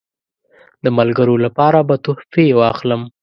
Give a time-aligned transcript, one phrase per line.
[0.83, 3.01] د ملګرو لپاره به تحفې واخلم.